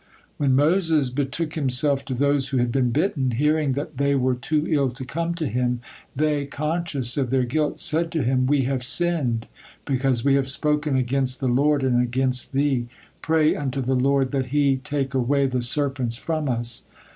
[0.37, 4.65] When Moses betook himself to those who had been bitten, hearing that they were too
[4.67, 5.79] ill to come to him,
[6.15, 9.45] they, conscious of their guilt, said to him: "We have sinned,
[9.85, 12.87] because we have spoken against the Lord and against thee;
[13.21, 16.85] pray unto the Lord, that He take away the serpents from us."